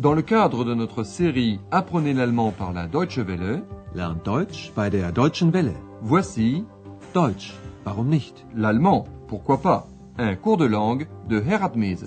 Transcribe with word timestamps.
Dans 0.00 0.14
le 0.14 0.22
cadre 0.22 0.64
de 0.64 0.72
notre 0.72 1.02
série 1.02 1.60
Apprenez 1.70 2.14
l'allemand 2.14 2.52
par 2.52 2.72
la 2.72 2.86
Deutsche 2.86 3.18
Welle, 3.18 3.62
Lernt 3.94 4.24
Deutsch 4.24 4.72
bei 4.74 4.88
der 4.88 5.12
Deutschen 5.12 5.52
Welle. 5.52 5.74
voici 6.00 6.64
Deutsch, 7.12 7.52
warum 7.84 8.08
nicht? 8.08 8.46
l'allemand, 8.54 9.06
pourquoi 9.28 9.60
pas, 9.60 9.86
un 10.16 10.36
cours 10.36 10.56
de 10.56 10.64
langue 10.64 11.06
de 11.28 11.38
Herat 11.38 11.72
Mese. 11.76 12.06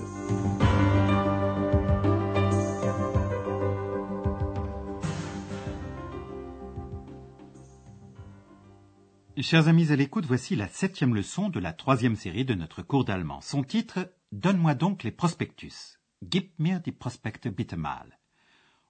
Chers 9.37 9.67
amis 9.67 9.91
à 9.91 9.95
l'écoute, 9.95 10.25
voici 10.25 10.55
la 10.55 10.67
septième 10.67 11.13
leçon 11.13 11.49
de 11.49 11.59
la 11.59 11.73
troisième 11.73 12.15
série 12.15 12.43
de 12.43 12.55
notre 12.55 12.81
cours 12.81 13.05
d'allemand. 13.05 13.41
Son 13.41 13.61
titre 13.61 13.99
Donne-moi 14.31 14.73
donc 14.73 15.03
les 15.03 15.11
prospectus. 15.11 15.99
Gib 16.29 16.57
mir 16.57 16.79
die 16.79 16.91
Prospekte 16.91 17.51
bitte 17.51 17.75
mal. 17.75 18.17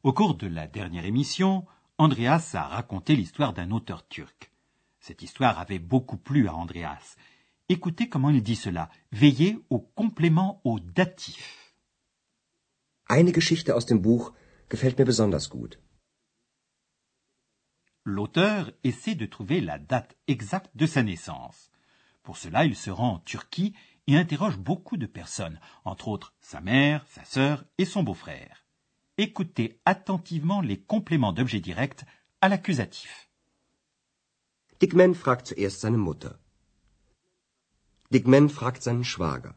Au 0.03 0.13
cours 0.13 0.35
de 0.35 0.47
la 0.47 0.67
dernière 0.67 1.05
émission, 1.05 1.65
Andreas 1.97 2.51
a 2.53 2.67
raconté 2.67 3.15
l'histoire 3.15 3.53
d'un 3.53 3.71
auteur 3.71 4.07
turc. 4.07 4.51
Cette 4.99 5.21
histoire 5.21 5.57
avait 5.57 5.79
beaucoup 5.79 6.17
plu 6.17 6.47
à 6.47 6.53
Andreas. 6.53 7.15
Écoutez 7.69 8.07
comment 8.07 8.29
il 8.29 8.43
dit 8.43 8.55
cela. 8.55 8.89
Veillez 9.11 9.57
au 9.69 9.79
complément 9.79 10.61
au 10.63 10.79
datif. 10.79 11.73
Eine 13.09 13.33
Geschichte 13.33 13.73
aus 13.73 13.85
dem 13.85 14.01
Buch 14.01 14.31
gefällt 14.69 14.97
mir 14.97 15.05
besonders 15.05 15.49
gut. 15.49 15.79
L'auteur 18.05 18.71
essaie 18.83 19.15
de 19.15 19.25
trouver 19.25 19.61
la 19.61 19.79
date 19.79 20.17
exacte 20.27 20.75
de 20.75 20.85
sa 20.85 21.03
naissance. 21.03 21.71
Pour 22.21 22.37
cela, 22.37 22.65
il 22.65 22.75
se 22.75 22.89
rend 22.91 23.15
en 23.15 23.19
Turquie 23.19 23.73
et 24.07 24.17
interroge 24.17 24.57
beaucoup 24.57 24.97
de 24.97 25.05
personnes, 25.05 25.59
entre 25.85 26.07
autres 26.07 26.33
sa 26.41 26.61
mère, 26.61 27.05
sa 27.07 27.23
sœur 27.23 27.63
et 27.77 27.85
son 27.85 28.03
beau-frère. 28.03 28.65
Écoutez 29.17 29.79
attentivement 29.85 30.61
les 30.61 30.79
compléments 30.79 31.33
d'objet 31.33 31.59
direct 31.59 32.05
à 32.41 32.49
l'accusatif. 32.49 33.29
Dickman 34.79 35.13
fragt 35.13 35.47
zuerst 35.47 35.79
seine 35.79 35.97
Mutter. 35.97 36.35
Dickman 38.11 38.49
fragt 38.49 38.83
seinen 38.83 39.03
Schwager. 39.03 39.53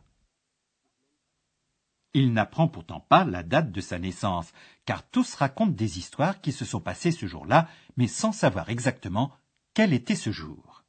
Il 2.15 2.33
n'apprend 2.33 2.69
pourtant 2.69 3.01
pas 3.01 3.25
la 3.25 3.43
date 3.43 3.73
de 3.73 3.81
sa 3.81 3.99
naissance, 3.99 4.53
car 4.87 5.07
tous 5.11 5.35
racontent 5.35 5.73
des 5.73 5.99
histoires 5.99 6.41
qui 6.41 6.53
se 6.53 6.65
sont 6.65 6.81
passées 6.81 7.11
ce 7.11 7.27
jour-là, 7.27 7.69
mais 7.97 8.07
sans 8.07 8.33
savoir 8.33 8.71
exactement 8.71 9.33
quel 9.75 9.93
était 9.93 10.17
ce 10.17 10.31
jour. 10.31 10.85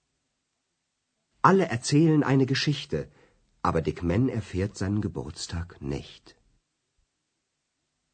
Alle 1.44 1.68
erzählen 1.70 2.24
eine 2.24 2.48
Geschichte, 2.48 3.10
aber 3.62 3.82
Dickman 3.82 4.30
erfährt 4.30 4.78
seinen 4.78 5.02
Geburtstag 5.02 5.82
nicht. 5.82 6.36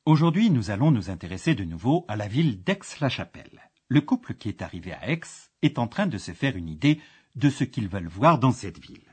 Aujourd'hui, 0.06 0.50
nous 0.50 0.70
allons 0.70 0.92
nous 0.92 1.10
intéresser 1.10 1.56
de 1.56 1.64
nouveau 1.64 2.06
à 2.08 2.16
la 2.16 2.28
ville 2.28 2.64
d'Aix-la-Chapelle. 2.64 3.62
Le 3.88 4.02
couple 4.02 4.34
qui 4.34 4.50
est 4.50 4.62
arrivé 4.62 4.94
à 4.94 5.10
Aix 5.10 5.22
est 5.62 5.80
en 5.80 5.88
train 5.88 6.08
de 6.08 6.18
se 6.18 6.34
faire 6.34 6.58
une 6.58 6.70
idée 6.70 7.00
de 7.36 7.50
ce 7.50 7.64
qu'ils 7.64 7.88
veulent 7.88 8.08
voir 8.08 8.38
dans 8.38 8.52
cette 8.52 8.80
ville. 8.80 9.08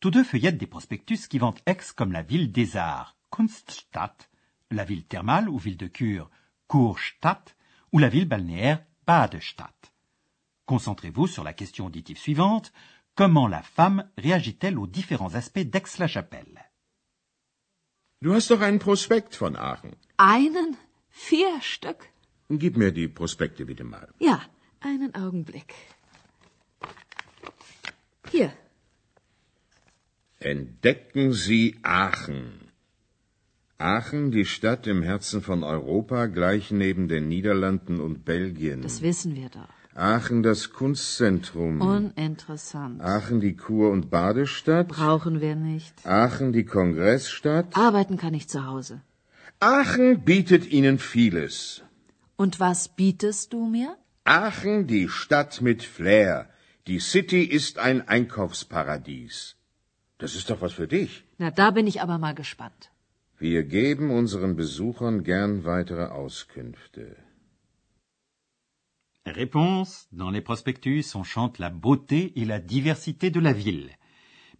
Tous 0.00 0.10
deux 0.10 0.24
feuillettent 0.24 0.58
des 0.58 0.66
prospectus 0.66 1.26
qui 1.28 1.38
vantent 1.38 1.62
Aix 1.66 1.78
comme 1.96 2.12
la 2.12 2.22
ville 2.22 2.52
des 2.52 2.76
arts, 2.76 3.16
Kunststadt, 3.30 4.30
la 4.70 4.84
ville 4.84 5.04
thermale 5.04 5.48
ou 5.48 5.58
ville 5.58 5.76
de 5.76 5.86
cure, 5.86 6.30
Kurstadt, 6.68 7.56
ou 7.92 7.98
la 7.98 8.08
ville 8.08 8.28
balnéaire, 8.28 8.84
Badestadt. 9.06 9.92
Concentrez-vous 10.66 11.26
sur 11.26 11.44
la 11.44 11.52
question 11.52 11.86
auditive 11.86 12.18
suivante. 12.18 12.72
Comment 13.14 13.46
la 13.48 13.62
femme 13.62 14.04
réagit-elle 14.16 14.78
aux 14.78 14.86
différents 14.86 15.34
aspects 15.34 15.64
d'Aix-la-Chapelle 15.72 16.58
Du 18.22 18.32
hast 18.32 18.50
doch 18.50 18.60
einen 18.60 18.78
Prospekt 18.78 19.34
von 19.34 19.56
Aachen. 19.56 19.96
Einen? 20.16 20.76
Vier 21.10 21.60
Stück? 21.60 22.08
Gib 22.48 22.76
mir 22.76 22.92
die 22.92 23.08
Prospekte 23.08 23.64
bitte 23.66 23.84
mal. 23.84 24.08
Ja, 24.20 24.40
einen 24.80 25.14
Augenblick. 25.14 25.74
Hier, 28.30 28.52
Entdecken 30.40 31.32
Sie 31.32 31.76
Aachen. 31.82 32.68
Aachen, 33.78 34.30
die 34.30 34.44
Stadt 34.44 34.86
im 34.86 35.02
Herzen 35.02 35.42
von 35.42 35.62
Europa, 35.64 36.26
gleich 36.26 36.70
neben 36.70 37.08
den 37.08 37.28
Niederlanden 37.28 38.00
und 38.00 38.24
Belgien. 38.24 38.82
das 38.82 39.02
wissen 39.02 39.34
wir 39.36 39.48
doch. 39.50 39.81
Aachen, 39.94 40.42
das 40.42 40.72
Kunstzentrum. 40.72 41.80
Uninteressant. 41.80 43.02
Aachen, 43.02 43.40
die 43.40 43.56
Kur- 43.56 43.90
und 43.90 44.10
Badestadt. 44.10 44.88
Brauchen 44.88 45.40
wir 45.40 45.54
nicht. 45.54 45.94
Aachen, 46.06 46.52
die 46.52 46.64
Kongressstadt. 46.64 47.76
Arbeiten 47.76 48.16
kann 48.16 48.32
ich 48.32 48.48
zu 48.48 48.66
Hause. 48.66 49.02
Aachen 49.60 50.24
bietet 50.24 50.66
Ihnen 50.66 50.98
vieles. 50.98 51.82
Und 52.36 52.58
was 52.58 52.88
bietest 52.88 53.52
du 53.52 53.66
mir? 53.66 53.96
Aachen, 54.24 54.86
die 54.86 55.08
Stadt 55.08 55.60
mit 55.60 55.82
Flair. 55.82 56.48
Die 56.86 56.98
City 56.98 57.42
ist 57.44 57.78
ein 57.78 58.08
Einkaufsparadies. 58.08 59.56
Das 60.18 60.34
ist 60.34 60.48
doch 60.50 60.60
was 60.62 60.72
für 60.72 60.88
dich. 60.88 61.24
Na, 61.38 61.50
da 61.50 61.70
bin 61.70 61.86
ich 61.86 62.00
aber 62.00 62.18
mal 62.18 62.34
gespannt. 62.34 62.90
Wir 63.38 63.62
geben 63.64 64.10
unseren 64.10 64.56
Besuchern 64.56 65.22
gern 65.22 65.64
weitere 65.64 66.06
Auskünfte. 66.06 67.16
Réponse. 69.26 70.08
Dans 70.12 70.30
les 70.30 70.40
prospectus, 70.40 71.04
on 71.14 71.22
chante 71.22 71.58
la 71.58 71.70
beauté 71.70 72.32
et 72.40 72.44
la 72.44 72.58
diversité 72.58 73.30
de 73.30 73.40
la 73.40 73.52
ville. 73.52 73.90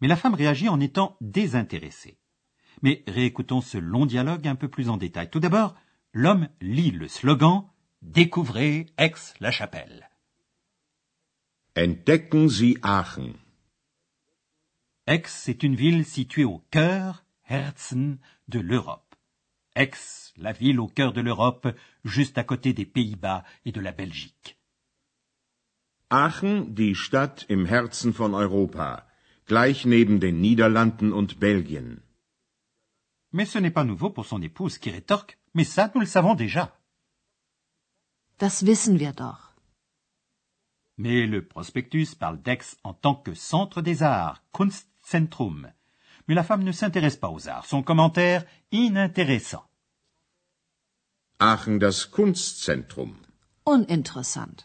Mais 0.00 0.09
la 0.09 0.17
femme 0.17 0.34
réagit 0.34 0.69
en 0.69 0.81
étant 0.81 1.17
désintéressée. 1.21 2.19
Mais 2.83 3.05
réécoutons 3.06 3.61
ce 3.61 3.78
long 3.78 4.06
dialogue 4.06 4.47
un 4.49 4.56
peu 4.56 4.69
plus 4.69 4.89
en 4.89 4.97
détail. 4.97 5.31
Tout 5.31 5.41
d'abord, 5.41 5.75
l'homme 6.12 6.49
lit 6.61 6.91
le 6.91 7.09
slogan 7.09 7.65
Découvrez 8.03 8.87
Aix-la-Chapelle. 8.99 10.11
Entdecken 11.77 12.49
Sie 12.49 12.77
Aachen. 12.83 13.34
Aix 15.06 15.22
est 15.47 15.62
une 15.62 15.77
ville 15.77 16.05
située 16.05 16.45
au 16.45 16.59
cœur, 16.71 17.25
Herzen, 17.49 18.19
de 18.49 18.59
l'Europe. 18.59 19.15
Aix, 19.77 19.91
la 20.37 20.53
ville 20.53 20.81
au 20.81 20.88
cœur 20.88 21.12
de 21.12 21.20
l'Europe, 21.20 21.69
juste 22.04 22.38
à 22.38 22.44
côté 22.44 22.72
des 22.72 22.87
Pays-Bas 22.87 23.44
et 23.65 23.72
de 23.72 23.81
la 23.81 23.93
Belgique. 23.93 24.59
Aachen, 26.10 26.75
die 26.75 26.94
Stadt 26.94 27.47
im 27.48 27.65
Herzen 27.65 28.12
von 28.12 28.34
Europa, 28.34 29.06
gleich 29.47 29.87
neben 29.87 30.21
den 30.21 30.41
Niederlanden 30.41 31.12
und 31.12 31.38
Belgien. 31.38 32.03
Mais 33.32 33.47
ce 33.47 33.59
n'est 33.59 33.71
pas 33.71 33.84
nouveau 33.84 34.10
pour 34.10 34.26
son 34.26 34.42
épouse 34.42 34.76
qui 34.78 34.91
rétorque 34.91 35.38
Mais 35.54 35.65
ça, 35.65 35.91
nous 35.94 36.00
le 36.00 36.06
savons 36.06 36.34
déjà. 36.34 36.72
Das 38.38 38.62
wissen 38.66 38.98
wir 38.98 39.12
doch. 39.12 39.54
Mais 40.97 41.26
le 41.26 41.47
prospectus 41.47 42.15
parle 42.15 42.41
d'Aix 42.42 42.76
en 42.84 42.94
tant 42.94 43.15
que 43.15 43.34
centre 43.34 43.82
des 43.82 44.03
arts, 44.03 44.42
Kunstzentrum. 44.53 45.72
Mais 46.26 46.34
la 46.34 46.44
femme 46.44 46.62
ne 46.62 46.72
s'intéresse 46.72 47.16
pas 47.16 47.31
aux 47.31 47.48
arts. 47.48 47.66
Son 47.66 47.82
commentaire, 47.82 48.44
inintéressant. 48.71 49.65
Aachen, 51.42 51.80
das 51.80 52.12
Kunstzentrum. 52.12 53.16
Uninteressant. 53.66 54.64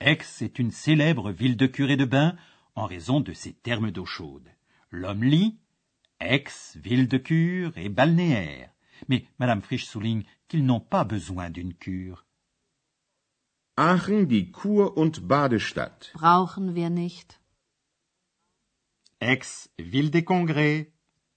Aix 0.00 0.40
est 0.40 0.58
une 0.58 0.70
célèbre 0.70 1.30
ville 1.30 1.58
de 1.58 1.66
cure 1.66 1.90
et 1.90 1.98
de 1.98 2.06
bain 2.06 2.38
en 2.74 2.86
raison 2.86 3.20
de 3.20 3.34
ses 3.34 3.52
thermes 3.52 3.90
d'eau 3.90 4.06
chaude. 4.06 4.48
L'homme 4.90 5.24
lit 5.24 5.58
Aix, 6.20 6.46
ville 6.76 7.06
de 7.06 7.18
cure 7.18 7.76
et 7.76 7.90
balnéaire. 7.90 8.70
Mais 9.08 9.26
Madame 9.38 9.60
Frisch 9.60 9.84
souligne 9.84 10.24
qu'ils 10.48 10.64
n'ont 10.64 10.80
pas 10.80 11.04
besoin 11.04 11.50
d'une 11.50 11.74
cure. 11.74 12.24
Aachen, 13.76 14.24
die 14.24 14.50
Kur- 14.50 14.96
und 14.96 15.20
Badestadt. 15.20 16.12
Brauchen 16.14 16.74
wir 16.74 16.88
nicht. 16.88 17.42
Aix, 19.20 19.68
ville 19.78 20.10
des 20.10 20.24
congrès. 20.24 20.94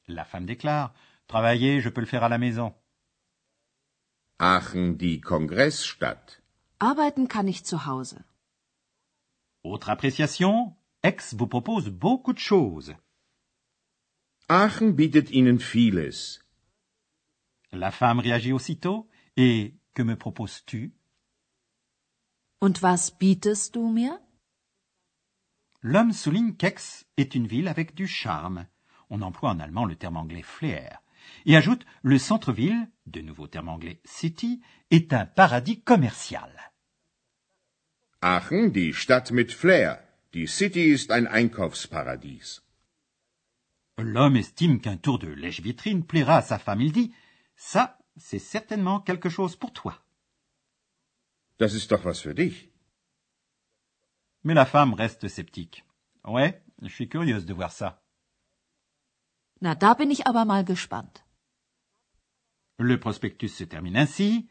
La 0.07 0.24
femme 0.24 0.45
déclare 0.45 0.94
Travailler, 1.28 1.81
je 1.81 1.90
peux 1.90 2.02
le 2.02 2.07
faire 2.07 2.24
à 2.24 2.30
la 2.30 2.38
maison. 2.38 2.74
Aachen, 4.42 4.98
die 4.98 5.20
Kongressstadt. 5.20 6.42
Arbeiten 6.80 7.28
kann 7.28 7.48
ich 7.50 7.66
zu 7.66 7.86
Hause. 7.86 8.24
Autre 9.64 9.92
appréciation 9.92 10.78
Aix 11.04 11.36
vous 11.38 11.48
propose 11.48 11.90
beaucoup 11.90 12.34
de 12.34 12.40
choses. 12.40 12.96
Aachen 14.48 14.96
bietet 14.96 15.30
Ihnen 15.30 15.60
vieles. 15.60 16.40
La 17.72 17.92
femme 17.92 18.20
réagit 18.20 18.54
aussitôt. 18.54 19.10
Et 19.36 19.76
que 19.94 20.04
me 20.04 20.16
proposes-tu? 20.16 20.94
Und 22.62 22.82
was 22.82 23.12
bietest 23.12 23.76
du 23.76 23.90
mir? 23.90 24.20
L'homme 25.82 26.14
souligne 26.14 26.56
qu'Aix 26.56 27.06
est 27.18 27.36
une 27.36 27.48
ville 27.48 27.68
avec 27.68 27.94
du 27.94 28.08
charme. 28.08 28.68
On 29.10 29.22
emploie 29.22 29.50
en 29.50 29.60
allemand 29.60 29.86
le 29.86 29.98
terme 29.98 30.18
anglais 30.18 30.44
flair. 30.44 31.02
Et 31.46 31.56
ajoute 31.56 31.86
le 32.02 32.18
centre-ville, 32.18 32.90
de 33.06 33.22
nouveau 33.22 33.48
terme 33.48 33.70
anglais 33.70 34.02
city, 34.06 34.62
est 34.92 35.14
un 35.14 35.26
paradis 35.26 35.81
commercial. 35.81 36.52
Aachen, 38.22 38.72
die 38.72 38.94
Stadt 38.94 39.31
mit 39.31 39.52
Flair. 39.52 40.00
Die 40.34 40.48
City 40.48 40.92
ist 40.92 41.12
ein 41.12 41.26
Einkaufsparadies. 41.28 42.62
L'homme 43.98 44.38
estime 44.38 44.80
qu'un 44.80 44.98
tour 44.98 45.20
de 45.20 45.28
lèche-vitrine 45.28 46.06
plaira 46.06 46.38
à 46.38 46.42
sa 46.42 46.60
femme. 46.60 46.81
Il 46.81 46.92
dit 46.92 47.12
Ça, 47.56 47.98
c'est 48.16 48.40
certainement 48.40 49.00
quelque 49.00 49.30
chose 49.30 49.56
pour 49.56 49.74
toi. 49.74 50.02
Das 51.58 51.74
ist 51.74 51.92
doch 51.92 52.06
was 52.06 52.22
für 52.22 52.34
dich. 52.34 52.70
Mais 54.44 54.54
la 54.54 54.66
femme 54.66 54.94
reste 54.94 55.28
sceptique. 55.28 55.84
Ouais, 56.24 56.62
je 56.81 56.88
suis 56.88 57.10
curieuse 57.10 57.46
de 57.46 57.54
voir 57.54 57.72
ça. 57.72 58.02
Na, 59.62 59.76
da 59.76 59.94
bin 59.94 60.12
ich 60.12 60.26
aber 60.26 60.46
mal 60.46 60.64
gespannt. 60.64 61.24
Le 62.78 62.98
prospectus 62.98 63.56
se 63.58 63.66
termine 63.66 63.98
ainsi. 63.98 64.48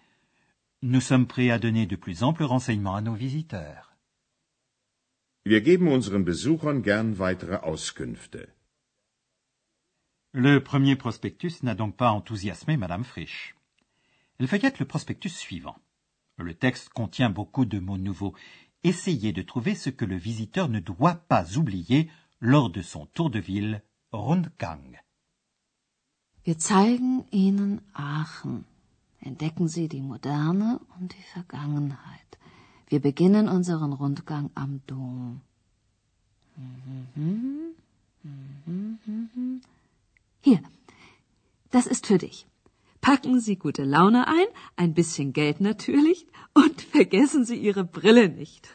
Nous 0.83 1.01
sommes 1.01 1.27
prêts 1.27 1.51
à 1.51 1.59
donner 1.59 1.87
de 1.87 1.97
plus 1.97 2.23
amples 2.23 2.45
renseignements 2.45 2.95
à 2.95 3.01
nos 3.01 3.15
visiteurs. 3.15 3.97
Wir 5.45 5.63
geben 5.63 5.89
unseren 5.89 6.25
Besuchern 6.25 6.83
gern 6.83 7.19
weitere 7.19 7.57
Auskünfte. 7.63 8.49
Le 10.33 10.63
premier 10.63 10.95
prospectus 10.95 11.63
n'a 11.63 11.75
donc 11.75 11.97
pas 11.97 12.11
enthousiasmé 12.11 12.77
Madame 12.77 13.03
Frisch. 13.03 13.57
Elle 14.39 14.47
feuillette 14.47 14.79
le 14.79 14.87
prospectus 14.87 15.35
suivant. 15.35 15.79
Le 16.37 16.55
texte 16.55 16.91
contient 16.91 17.31
beaucoup 17.31 17.65
de 17.65 17.79
mots 17.79 17.97
nouveaux. 17.97 18.35
Essayez 18.85 19.33
de 19.33 19.43
trouver 19.43 19.75
ce 19.75 19.89
que 19.89 20.05
le 20.05 20.17
visiteur 20.17 20.69
ne 20.69 20.81
doit 20.81 21.15
pas 21.15 21.57
oublier 21.57 22.11
lors 22.41 22.69
de 22.71 22.83
son 22.83 23.07
tour 23.07 23.31
de 23.31 23.41
ville 23.41 23.83
Rundgang. 24.13 24.97
Wir 26.43 26.59
zeigen 26.59 27.25
Ihnen 27.31 27.83
Aachen. 27.93 28.65
Entdecken 29.21 29.69
Sie 29.69 29.89
die 29.89 30.01
Moderne 30.01 30.81
und 30.99 31.13
die 31.13 31.27
Vergangenheit. 31.35 32.39
Wir 32.89 33.01
beginnen 33.01 33.49
unseren 33.49 33.93
Rundgang 33.93 34.51
am 34.55 34.81
Dom. 34.87 35.43
Hier, 40.41 40.63
das 41.71 41.87
ist 41.87 42.07
für 42.07 42.19
dich. 42.19 42.47
Packen 43.03 43.41
Sie 43.41 43.57
gute 43.57 43.85
Laune 43.85 44.27
ein, 44.27 44.47
ein 44.77 44.95
bisschen 44.95 45.33
Geld 45.35 45.61
natürlich, 45.61 46.27
und 46.55 46.81
vergessen 46.81 47.45
Sie 47.45 47.57
Ihre 47.57 47.85
Brille 47.85 48.29
nicht. 48.31 48.69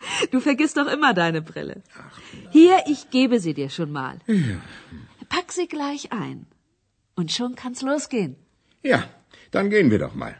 Du 0.32 0.40
vergisst 0.40 0.76
doch 0.76 0.86
immer 0.86 1.14
deine 1.14 1.42
Brille. 1.42 1.82
Hier, 2.50 2.82
ich 2.86 3.10
gebe 3.10 3.40
sie 3.40 3.54
dir 3.54 3.70
schon 3.70 3.90
mal. 3.90 4.18
Pack 5.28 5.52
sie 5.52 5.68
gleich 5.68 6.12
ein. 6.12 6.46
Und 7.14 7.32
schon 7.32 7.54
kann's 7.54 7.82
losgehen. 7.82 8.36
Ja, 8.82 9.08
dann 9.50 9.70
gehen 9.70 9.90
wir 9.90 9.98
doch 9.98 10.14
mal. 10.14 10.36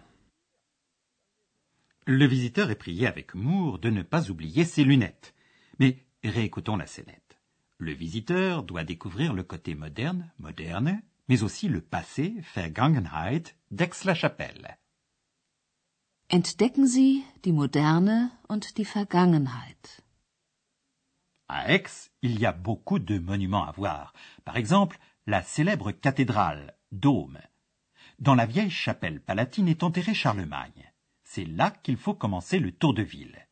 Le 2.06 2.30
visiteur 2.30 2.70
est 2.70 2.78
prié 2.78 3.06
avec 3.06 3.34
humour 3.34 3.78
de 3.78 3.90
ne 3.90 4.02
pas 4.02 4.30
oublier 4.30 4.64
ses 4.64 4.84
lunettes. 4.84 5.34
Mais 5.78 5.98
réécoutons 6.24 6.76
la 6.76 6.86
scénette. 6.86 7.36
Le 7.78 7.92
visiteur 7.92 8.62
doit 8.62 8.84
découvrir 8.84 9.34
le 9.34 9.42
côté 9.42 9.74
moderne, 9.74 10.32
moderne, 10.38 11.02
mais 11.28 11.42
aussi 11.42 11.68
le 11.68 11.80
passé, 11.80 12.34
Vergangenheit, 12.54 13.54
d'Aix-la-Chapelle. 13.70 14.78
Entdecken 16.30 16.86
Sie 16.86 17.24
die 17.44 17.52
Moderne 17.52 18.30
und 18.48 18.76
die 18.76 18.84
Vergangenheit. 18.84 20.02
À 21.48 21.70
Aix, 21.70 22.10
il 22.20 22.38
y 22.38 22.44
a 22.44 22.52
beaucoup 22.52 22.98
de 22.98 23.18
monuments 23.18 23.64
à 23.64 23.72
voir. 23.72 24.12
Par 24.44 24.58
exemple, 24.58 24.98
la 25.26 25.40
célèbre 25.42 25.90
cathédrale, 25.90 26.76
Dôme. 26.92 27.40
Dans 28.18 28.34
la 28.34 28.44
vieille 28.44 28.68
chapelle 28.70 29.22
palatine 29.22 29.68
est 29.68 29.82
enterré 29.82 30.12
Charlemagne. 30.12 30.92
C'est 31.24 31.46
là 31.46 31.70
qu'il 31.70 31.96
faut 31.96 32.14
commencer 32.14 32.58
le 32.58 32.72
tour 32.72 32.92
de 32.92 33.02
ville. 33.02 33.48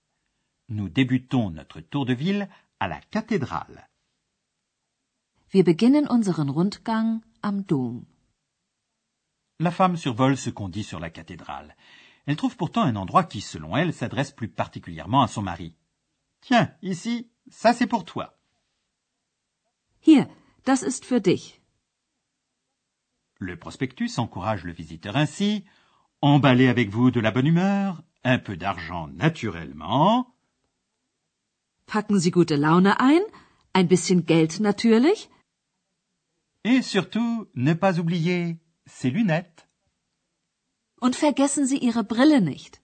Nous 0.68 0.90
débutons 0.90 1.48
notre 1.48 1.80
tour 1.80 2.04
de 2.04 2.12
ville 2.12 2.46
à 2.78 2.88
la 2.88 3.00
cathédrale. 3.00 3.88
Wir 5.50 5.64
beginnen 5.64 6.06
unseren 6.10 6.50
Rundgang 6.50 7.22
am 7.40 7.62
Dom. 7.62 8.04
La 9.60 9.70
femme 9.70 9.96
survole 9.96 10.36
ce 10.36 10.50
qu'on 10.50 10.68
dit 10.68 10.84
sur 10.84 11.00
la 11.00 11.08
cathédrale. 11.08 11.74
Elle 12.26 12.36
trouve 12.36 12.56
pourtant 12.56 12.82
un 12.82 12.96
endroit 12.96 13.24
qui, 13.24 13.40
selon 13.40 13.76
elle, 13.76 13.94
s'adresse 13.94 14.32
plus 14.32 14.48
particulièrement 14.48 15.22
à 15.22 15.28
son 15.28 15.42
mari. 15.42 15.74
Tiens, 16.40 16.72
ici, 16.82 17.30
ça 17.50 17.72
c'est 17.72 17.86
pour 17.86 18.04
toi. 18.04 18.38
Hier, 20.04 20.28
das 20.64 20.82
ist 20.82 21.04
für 21.04 21.20
dich. 21.20 21.60
Le 23.38 23.56
prospectus 23.56 24.18
encourage 24.18 24.64
le 24.64 24.72
visiteur 24.72 25.16
ainsi. 25.16 25.64
Emballez 26.22 26.68
avec 26.68 26.88
vous 26.90 27.10
de 27.10 27.20
la 27.20 27.30
bonne 27.30 27.46
humeur, 27.46 28.02
un 28.24 28.38
peu 28.38 28.56
d'argent 28.56 29.08
naturellement, 29.08 30.36
Packen 31.86 32.18
Sie 32.18 32.32
gute 32.32 32.50
Laune 32.50 32.94
ein, 32.98 33.22
ein 33.72 33.86
bisschen 33.86 34.20
Geld 34.20 34.58
natürlich, 34.60 35.30
et 36.64 36.82
surtout 36.82 37.46
ne 37.54 37.74
pas 37.74 38.00
oublier 38.00 38.58
ses 38.86 39.10
lunettes. 39.10 39.65
Und 41.00 41.16
vergessen 41.16 41.66
Sie 41.66 41.78
Ihre 41.78 42.04
Brille 42.04 42.40
nicht. 42.40 42.80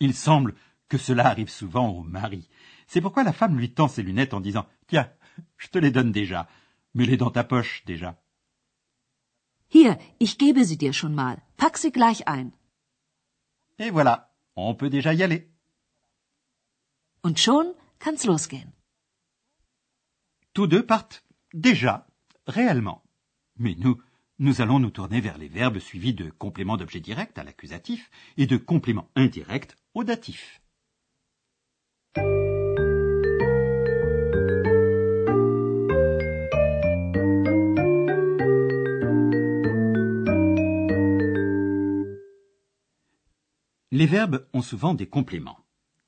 Il 0.00 0.14
semble 0.14 0.54
que 0.88 0.98
cela 0.98 1.26
arrive 1.26 1.50
souvent 1.50 1.88
au 1.88 2.02
mari. 2.02 2.48
C'est 2.86 3.00
pourquoi 3.00 3.24
la 3.24 3.32
femme 3.32 3.56
lui 3.56 3.72
tend 3.72 3.88
ses 3.88 4.02
lunettes 4.02 4.34
en 4.34 4.40
disant 4.40 4.66
Tiens, 4.86 5.10
je 5.56 5.68
te 5.68 5.78
les 5.78 5.90
donne 5.90 6.12
déjà. 6.12 6.48
Mets-les 6.94 7.16
dans 7.16 7.30
ta 7.30 7.44
poche 7.44 7.84
déjà. 7.86 8.16
Hier, 9.70 9.98
ich 10.20 10.36
gebe 10.36 10.64
sie 10.64 10.76
dir 10.76 10.92
schon 10.92 11.14
mal. 11.14 11.40
Pack 11.56 11.78
sie 11.78 11.92
gleich 11.92 12.22
ein. 12.26 12.52
Et 13.78 13.90
voilà, 13.90 14.34
on 14.54 14.74
peut 14.74 14.90
déjà 14.90 15.14
y 15.14 15.22
aller. 15.22 15.48
Und 17.22 17.38
schon 17.38 17.74
kann's 17.98 18.26
losgehen. 18.26 18.72
Tous 20.52 20.66
deux 20.66 20.84
partent 20.84 21.24
déjà, 21.54 22.06
réellement. 22.46 23.02
Mais 23.56 23.74
nous, 23.78 23.96
nous 24.42 24.60
allons 24.60 24.80
nous 24.80 24.90
tourner 24.90 25.20
vers 25.20 25.38
les 25.38 25.46
verbes 25.46 25.78
suivis 25.78 26.14
de 26.14 26.28
compléments 26.28 26.76
d'objet 26.76 26.98
direct 26.98 27.38
à 27.38 27.44
l'accusatif 27.44 28.10
et 28.36 28.46
de 28.46 28.56
compléments 28.56 29.08
indirects 29.14 29.76
au 29.94 30.02
datif. 30.02 30.60
Les 43.92 44.06
verbes 44.06 44.44
ont 44.52 44.62
souvent 44.62 44.94
des 44.94 45.06
compléments. 45.06 45.60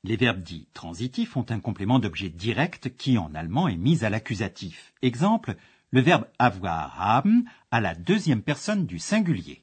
Les 0.03 0.17
verbes 0.17 0.43
dits 0.43 0.67
transitifs 0.75 1.37
ont 1.37 1.47
un 1.51 1.61
complément 1.61 2.01
d'objet 2.01 2.31
direct 2.31 2.97
qui 2.97 3.17
en 3.17 3.33
allemand 3.35 3.69
est 3.69 3.77
mis 3.77 4.05
à 4.05 4.11
l'accusatif. 4.11 4.93
Exemple, 5.03 5.55
le 5.95 6.01
verbe 6.01 6.27
avoir 6.41 6.99
haben 6.99 7.45
à 7.71 7.81
la 7.81 7.95
deuxième 7.95 8.43
personne 8.43 8.85
du 8.85 8.99
singulier. 8.99 9.63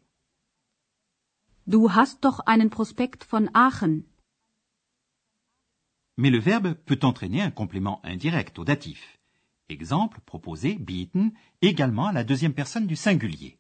Du 1.68 1.90
hast 1.90 2.24
doch 2.24 2.40
einen 2.46 2.70
Prospekt 2.70 3.26
von 3.26 3.50
Aachen. 3.54 4.06
Mais 6.16 6.30
le 6.30 6.40
verbe 6.40 6.74
peut 6.74 7.00
entraîner 7.04 7.42
un 7.42 7.52
complément 7.52 8.00
indirect 8.06 8.58
au 8.60 8.64
datif. 8.64 9.20
Exemple 9.68 10.22
proposé 10.22 10.76
bieten 10.76 11.32
également 11.62 12.08
à 12.08 12.14
la 12.14 12.24
deuxième 12.24 12.54
personne 12.54 12.88
du 12.88 12.96
singulier. 12.96 13.58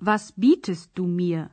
Was 0.00 0.32
bietest 0.36 0.94
du 0.94 1.02
mir? 1.02 1.48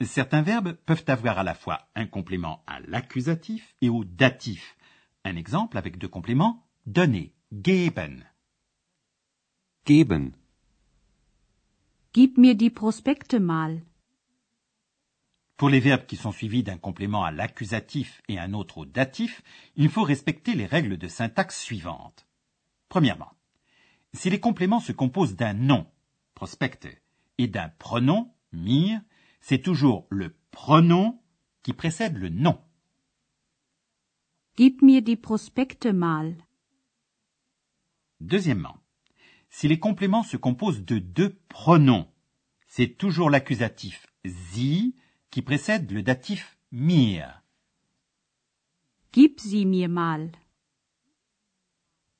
Certains 0.00 0.42
verbes 0.42 0.72
peuvent 0.84 1.04
avoir 1.06 1.38
à 1.38 1.44
la 1.44 1.54
fois 1.54 1.88
un 1.94 2.06
complément 2.06 2.64
à 2.66 2.80
l'accusatif 2.80 3.76
et 3.80 3.88
au 3.88 4.02
datif. 4.04 4.76
Un 5.24 5.36
exemple 5.36 5.78
avec 5.78 5.96
deux 5.96 6.08
compléments 6.08 6.66
donner, 6.86 7.32
geben. 7.52 8.24
Geben. 9.84 10.34
Gib 12.12 12.38
mir 12.38 12.54
die 12.54 12.70
Prospekte 12.70 13.40
mal. 13.40 13.82
Pour 15.58 15.68
les 15.68 15.80
verbes 15.80 16.06
qui 16.06 16.16
sont 16.16 16.32
suivis 16.32 16.62
d'un 16.62 16.78
complément 16.78 17.24
à 17.24 17.30
l'accusatif 17.30 18.22
et 18.26 18.38
un 18.38 18.54
autre 18.54 18.78
au 18.78 18.86
datif, 18.86 19.42
il 19.76 19.90
faut 19.90 20.02
respecter 20.02 20.54
les 20.54 20.64
règles 20.64 20.96
de 20.96 21.08
syntaxe 21.08 21.60
suivantes. 21.60 22.26
Premièrement, 22.88 23.32
si 24.14 24.30
les 24.30 24.40
compléments 24.40 24.80
se 24.80 24.92
composent 24.92 25.36
d'un 25.36 25.52
nom, 25.52 25.86
prospecte, 26.34 26.88
et 27.36 27.48
d'un 27.48 27.68
pronom, 27.68 28.32
mir, 28.52 29.02
c'est 29.40 29.62
toujours 29.62 30.06
le 30.08 30.34
pronom 30.52 31.20
qui 31.62 31.74
précède 31.74 32.16
le 32.16 32.30
nom. 32.30 32.58
Gib 34.56 34.82
mir 34.82 35.02
die 35.02 35.16
Prospekte 35.16 35.92
mal. 35.92 36.36
Deuxièmement, 38.22 38.76
si 39.50 39.66
les 39.66 39.80
compléments 39.80 40.22
se 40.22 40.36
composent 40.36 40.84
de 40.84 40.98
deux 40.98 41.34
pronoms, 41.48 42.06
c'est 42.68 42.96
toujours 42.96 43.30
l'accusatif 43.30 44.06
sie 44.24 44.94
qui 45.30 45.42
précède 45.42 45.90
le 45.90 46.02
datif 46.04 46.56
mir. 46.70 47.42
Gib 49.12 49.40
sie 49.40 49.66
mir 49.66 49.88
mal. 49.88 50.30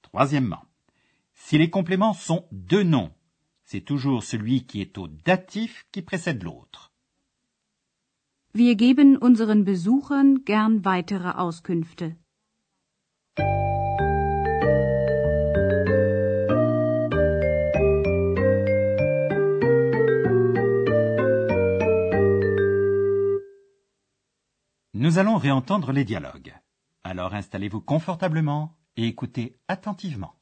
Troisièmement, 0.03 0.65
si 1.35 1.57
les 1.57 1.71
compléments 1.71 2.15
sont 2.15 2.47
deux 2.51 2.83
noms, 2.83 3.13
c'est 3.65 3.81
toujours 3.81 4.25
celui 4.25 4.67
qui 4.67 4.81
est 4.81 4.99
au 4.99 5.07
datif 5.07 5.87
qui 5.93 6.03
précède 6.03 6.43
l'autre. 6.43 6.91
Wir 8.55 8.77
geben 8.77 9.19
unseren 9.23 9.63
Besuchern 9.63 10.41
gern 10.45 10.83
weitere 10.85 11.33
Auskünfte. 11.39 12.17
Nous 25.03 25.19
allons 25.19 25.37
réentendre 25.37 25.91
les 25.91 26.05
dialogues. 26.05 26.55
Alors 27.03 27.35
installez-vous 27.35 27.81
confortablement 27.81 28.77
et 28.97 29.09
écoutez 29.09 29.59
attentivement. 29.67 30.37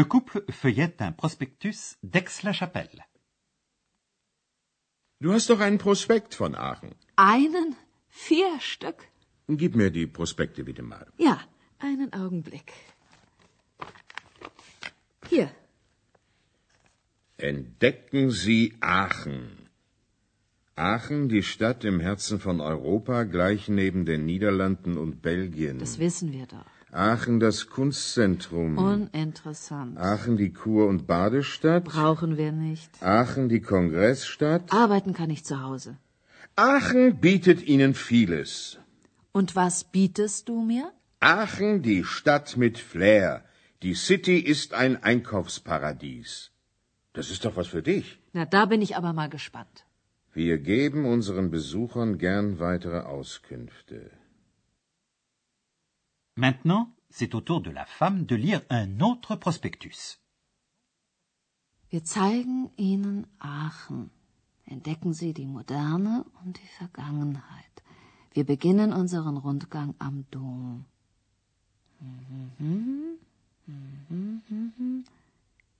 Le 0.00 0.04
couple 0.06 0.40
feuillette 0.50 1.02
un 1.02 1.12
prospectus 1.12 1.80
d'Aix-la-Chapelle. 2.02 3.00
Du 5.20 5.30
hast 5.34 5.50
doch 5.50 5.60
einen 5.60 5.76
Prospekt 5.76 6.34
von 6.34 6.54
Aachen. 6.54 6.94
Einen? 7.16 7.76
Vier 8.08 8.58
Stück? 8.60 9.00
Gib 9.48 9.76
mir 9.76 9.90
die 9.90 10.06
Prospekte 10.06 10.64
bitte 10.64 10.82
mal. 10.82 11.06
Ja, 11.18 11.38
einen 11.78 12.14
Augenblick. 12.14 12.72
Hier, 15.28 15.50
Entdecken 17.36 18.30
Sie 18.30 18.72
Aachen. 18.80 19.68
Aachen, 20.76 21.28
die 21.28 21.42
Stadt 21.42 21.84
im 21.84 22.00
Herzen 22.00 22.40
von 22.40 22.62
Europa, 22.62 23.24
gleich 23.24 23.68
neben 23.68 24.06
den 24.06 24.24
Niederlanden 24.24 24.96
und 24.96 25.20
Belgien. 25.20 25.78
das 25.78 25.98
wissen 25.98 26.32
wir 26.32 26.46
doch. 26.46 26.79
Aachen, 26.92 27.38
das 27.38 27.68
Kunstzentrum. 27.68 28.76
Uninteressant. 28.76 29.96
Aachen, 29.98 30.36
die 30.36 30.52
Kur- 30.52 30.88
und 30.88 31.06
Badestadt. 31.06 31.84
Brauchen 31.84 32.36
wir 32.36 32.50
nicht. 32.50 32.90
Aachen, 33.00 33.48
die 33.48 33.60
Kongressstadt. 33.60 34.72
Arbeiten 34.72 35.12
kann 35.12 35.30
ich 35.30 35.44
zu 35.44 35.62
Hause. 35.62 35.96
Aachen 36.56 37.20
bietet 37.20 37.62
Ihnen 37.62 37.94
vieles. 37.94 38.78
Und 39.32 39.54
was 39.54 39.84
bietest 39.84 40.48
du 40.48 40.62
mir? 40.62 40.90
Aachen, 41.20 41.82
die 41.82 42.02
Stadt 42.04 42.56
mit 42.56 42.78
Flair. 42.78 43.44
Die 43.82 43.94
City 43.94 44.38
ist 44.38 44.74
ein 44.74 45.02
Einkaufsparadies. 45.02 46.50
Das 47.12 47.30
ist 47.30 47.44
doch 47.44 47.56
was 47.56 47.68
für 47.68 47.82
dich. 47.82 48.18
Na, 48.32 48.44
da 48.46 48.66
bin 48.66 48.82
ich 48.82 48.96
aber 48.96 49.12
mal 49.12 49.28
gespannt. 49.28 49.84
Wir 50.32 50.58
geben 50.58 51.06
unseren 51.06 51.50
Besuchern 51.50 52.18
gern 52.18 52.58
weitere 52.58 53.00
Auskünfte. 53.00 54.10
Maintenant, 56.40 56.88
c'est 57.10 57.34
au 57.34 57.42
tour 57.42 57.60
de 57.60 57.70
la 57.70 57.84
femme 57.84 58.24
de 58.24 58.34
lire 58.34 58.62
un 58.70 59.00
autre 59.00 59.36
prospectus. 59.36 60.18
Wir 61.90 62.02
zeigen 62.02 62.70
Ihnen 62.78 63.26
Aachen. 63.40 64.08
Entdecken 64.64 65.12
Sie 65.12 65.34
die 65.34 65.44
Moderne 65.44 66.24
und 66.42 66.56
die 66.56 66.72
Vergangenheit. 66.78 67.74
Wir 68.32 68.44
beginnen 68.44 68.94
unseren 68.94 69.36
Rundgang 69.36 69.94
am 69.98 70.24
Dom. 70.30 70.86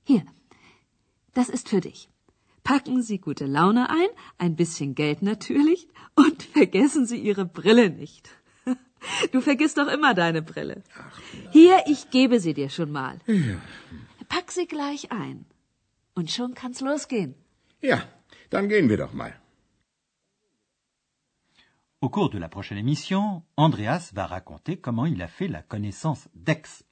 Hier, 0.04 0.24
das 1.32 1.48
ist 1.48 1.70
für 1.70 1.80
dich. 1.80 2.10
Packen 2.64 3.02
Sie 3.02 3.18
gute 3.18 3.46
Laune 3.46 3.88
ein, 3.88 4.10
ein 4.36 4.56
bisschen 4.56 4.94
Geld 4.94 5.22
natürlich, 5.22 5.88
und 6.16 6.42
vergessen 6.42 7.06
Sie 7.06 7.18
Ihre 7.18 7.46
Brille 7.46 7.88
nicht. 7.88 8.39
Du 9.32 9.40
vergisst 9.40 9.78
doch 9.78 9.88
immer 9.88 10.14
deine 10.14 10.42
Brille. 10.42 10.82
Hier, 11.52 11.76
ich 11.86 12.10
gebe 12.10 12.40
sie 12.40 12.54
dir 12.54 12.70
schon 12.70 12.90
mal. 12.90 13.18
Pack 14.28 14.52
sie 14.52 14.66
gleich 14.66 15.10
ein. 15.12 15.46
Und 16.14 16.30
schon 16.30 16.54
kann's 16.54 16.80
losgehen. 16.80 17.34
Ja, 17.82 18.02
dann 18.50 18.68
gehen 18.68 18.88
wir 18.88 18.96
doch 18.96 19.12
mal. 19.12 19.34
Au 22.02 22.08
cours 22.08 22.30
de 22.30 22.38
la 22.38 22.48
prochaine 22.48 22.78
émission, 22.78 23.42
Andreas 23.56 24.12
va 24.14 24.26
raconter 24.26 24.78
comment 24.78 25.04
il 25.04 25.20
a 25.20 25.28
fait 25.28 25.48
la 25.48 25.62
connaissance 25.62 26.28
d'Aix. 26.34 26.84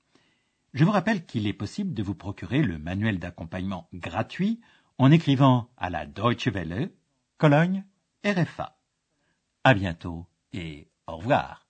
Je 0.74 0.84
vous 0.84 0.90
rappelle 0.90 1.24
qu'il 1.24 1.46
est 1.46 1.54
possible 1.54 1.94
de 1.94 2.02
vous 2.02 2.14
procurer 2.14 2.62
le 2.62 2.78
manuel 2.78 3.18
d'accompagnement 3.18 3.88
gratuit 3.94 4.60
en 4.98 5.10
écrivant 5.10 5.70
à 5.78 5.88
la 5.88 6.04
Deutsche 6.04 6.48
Welle, 6.48 6.92
Cologne, 7.38 7.84
RFA. 8.24 8.76
À 9.64 9.72
bientôt 9.72 10.26
et 10.52 10.88
au 11.06 11.16
revoir. 11.16 11.67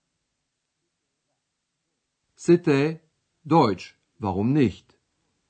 C'était 2.41 3.01
Deutsch, 3.43 3.99
warum 4.21 4.53
nicht? 4.53 4.97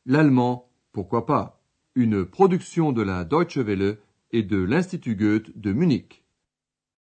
L'allemand, 0.08 0.72
pourquoi 0.92 1.28
pas? 1.28 1.62
Une 1.94 2.26
production 2.26 2.92
de 2.92 3.04
la 3.04 3.26
Deutsche 3.26 3.60
Welle 3.60 4.00
et 4.32 4.42
de 4.42 4.58
l'Institut 4.58 5.16
Goethe 5.16 5.56
de 5.56 5.72
Munich. 5.72 6.19